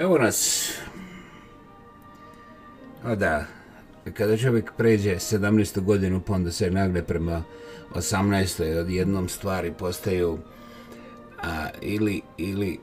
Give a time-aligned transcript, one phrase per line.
[0.00, 0.70] Evo nas.
[3.04, 3.44] A da,
[4.14, 5.80] kada čovjek pređe 17.
[5.80, 7.42] godinu, pa onda se nagle prema
[7.94, 8.80] 18.
[8.80, 10.38] od jednom stvari postaju
[11.42, 12.78] a, ili, ili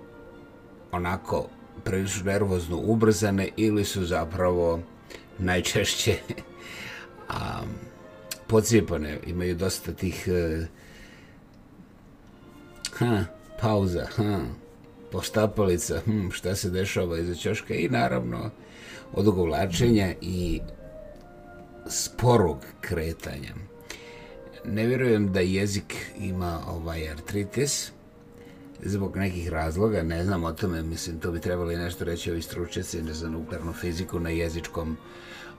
[0.92, 1.50] onako
[1.84, 4.80] prilično nervozno ubrzane ili su zapravo
[5.40, 6.18] najčešće
[7.30, 7.62] a,
[8.48, 9.20] pocijepane.
[9.26, 10.66] Imaju dosta tih a,
[12.94, 13.24] ha,
[13.62, 14.40] pauza, ha,
[15.12, 18.50] postapalica, hm, šta se dešava iza ćoška i naravno
[19.14, 20.62] odugovlačenja i
[21.90, 23.54] sporog kretanja.
[24.66, 27.92] Ne vjerujem da jezik ima ovaj artritis
[28.84, 33.14] zbog nekih razloga, ne znam o tome, mislim, to bi trebali nešto reći ovi stručnici
[33.14, 34.98] za nuklearnu fiziku na jezičkom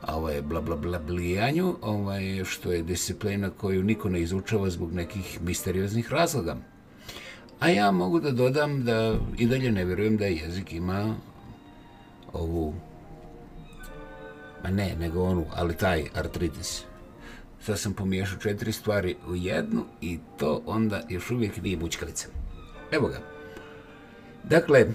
[0.06, 5.42] ovaj, bla, bla, bla, blijanju, ovaj, što je disciplina koju niko ne izučava zbog nekih
[5.42, 6.56] misterioznih razloga.
[7.60, 11.14] A ja mogu da dodam da i dalje ne vjerujem da jezik ima
[12.32, 12.74] ovu,
[14.64, 16.82] ma ne, nego onu, ali taj artritis.
[17.60, 22.28] Sad sam pomiješao četiri stvari u jednu i to onda još uvijek nije mučkalica.
[22.92, 23.20] Evo ga.
[24.44, 24.86] Dakle,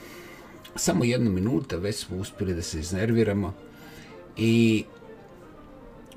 [0.76, 3.54] samo jedna minuta, već smo uspjeli da se iznerviramo
[4.38, 4.84] i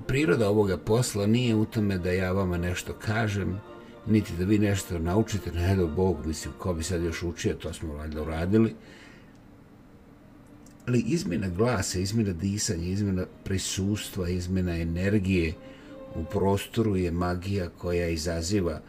[0.07, 3.61] priroda ovoga posla nije u tome da ja vama nešto kažem,
[4.07, 7.73] niti da vi nešto naučite, ne do Bog, mislim, ko bi sad još učio, to
[7.73, 8.75] smo valjda uradili.
[10.87, 15.55] Ali izmjena glasa, izmjena disanja, izmjena prisustva, izmjena energije
[16.15, 18.81] u prostoru je magija koja izaziva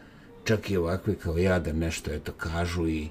[0.44, 3.08] čak i ovakve kao ja da nešto eto kažu i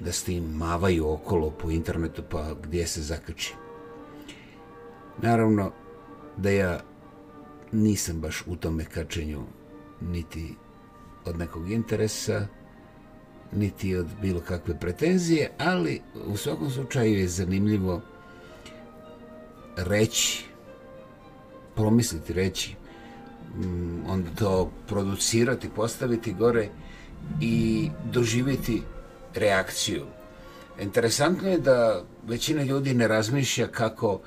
[0.00, 3.54] da s tim mavaju okolo po internetu pa gdje se zakači.
[5.22, 5.72] Naravno
[6.36, 6.80] da ja
[7.72, 9.42] nisam baš u tome kačenju
[10.00, 10.54] niti
[11.24, 12.46] od nekog interesa,
[13.52, 18.00] niti od bilo kakve pretenzije, ali u svakom slučaju je zanimljivo
[19.76, 20.44] reći,
[21.74, 22.74] promisliti reći,
[23.56, 26.68] mm, onda to producirati, postaviti gore
[27.40, 28.82] i doživjeti
[29.34, 30.04] reakciju.
[30.80, 34.20] Interesantno je da većina ljudi ne razmišlja kako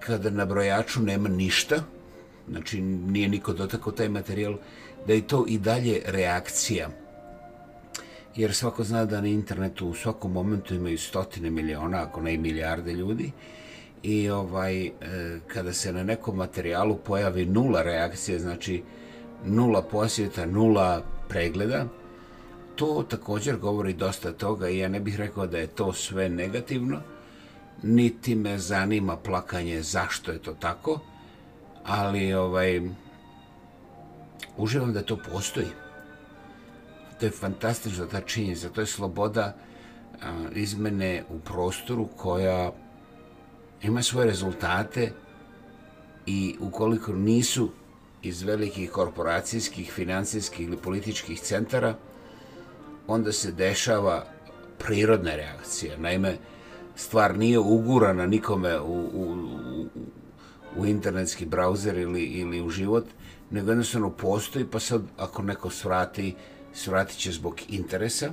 [0.00, 1.82] kada na brojaču nema ništa,
[2.50, 4.56] znači nije niko dotakao taj materijal,
[5.06, 6.88] da je to i dalje reakcija.
[8.36, 12.38] Jer svako zna da na internetu u svakom momentu imaju stotine miliona, ako ne i
[12.38, 13.32] milijarde ljudi,
[14.02, 14.92] i ovaj e,
[15.46, 18.82] kada se na nekom materijalu pojavi nula reakcije, znači
[19.44, 21.86] nula posjeta, nula pregleda,
[22.76, 27.00] to također govori dosta toga i ja ne bih rekao da je to sve negativno,
[27.82, 31.00] niti me zanima plakanje zašto je to tako,
[31.88, 32.80] ali ovaj
[34.56, 35.66] uživam da to postoji.
[37.20, 39.56] To je fantastično ta činjenica, to je sloboda
[40.22, 42.72] a, izmene u prostoru koja
[43.82, 45.12] ima svoje rezultate
[46.26, 47.70] i ukoliko nisu
[48.22, 51.94] iz velikih korporacijskih, financijskih ili političkih centara,
[53.06, 54.24] onda se dešava
[54.78, 55.96] prirodna reakcija.
[55.98, 56.36] Naime,
[56.96, 59.36] stvar nije ugurana nikome u, u,
[59.78, 59.86] u,
[60.76, 63.04] u internetski brauzer ili, ili u život,
[63.50, 66.34] nego jednostavno postoji, pa sad ako neko svrati,
[66.72, 68.30] svratit će zbog interesa,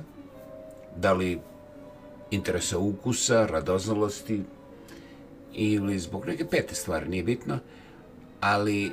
[0.96, 1.40] da li
[2.30, 4.42] interesa ukusa, radoznalosti
[5.52, 7.58] ili zbog neke pete stvari, nije bitno,
[8.40, 8.92] ali e,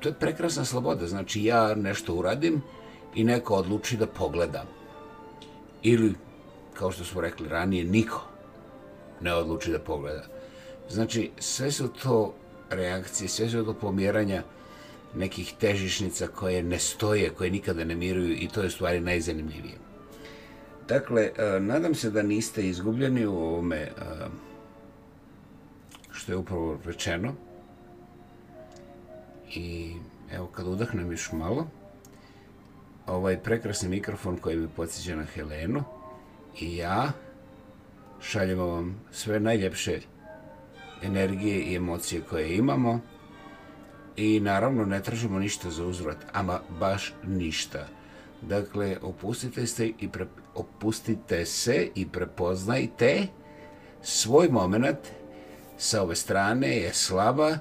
[0.00, 2.62] to je prekrasna sloboda, znači ja nešto uradim
[3.14, 4.64] i neko odluči da pogleda.
[5.82, 6.14] Ili,
[6.74, 8.22] kao što smo rekli ranije, niko
[9.20, 10.24] ne odluči da pogleda.
[10.88, 12.34] Znači, sve su to
[12.74, 14.42] reakcije, sve su to pomjeranja
[15.14, 19.74] nekih težišnica koje ne stoje, koje nikada ne miruju i to je stvari najzanimljivije.
[20.88, 23.90] Dakle, e, nadam se da niste izgubljeni u ovome e,
[26.10, 27.34] što je upravo rečeno.
[29.54, 29.94] I
[30.32, 31.66] evo, kad udahnem još malo,
[33.06, 35.84] ovaj prekrasni mikrofon koji mi podsjeća na Helenu
[36.60, 37.12] i ja
[38.20, 40.00] šaljemo vam sve najljepše
[41.02, 43.00] energije i emocije koje imamo
[44.16, 47.86] i naravno ne tražimo ništa za uzvrat, ama baš ništa.
[48.42, 53.26] Dakle, opustite se i pre, opustite se i prepoznajte
[54.02, 54.98] svoj moment
[55.78, 57.58] sa ove strane je slaba,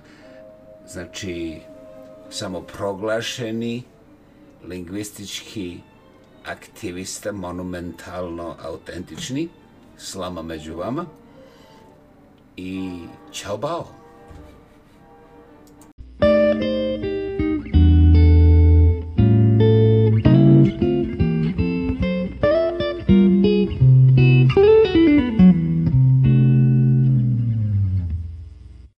[0.88, 1.60] znači
[2.30, 3.84] samo proglašeni
[4.68, 5.80] lingvistički
[6.46, 9.50] aktivista, monumentalno autentični,
[9.98, 11.06] slama među vama
[12.56, 13.86] 以侨胞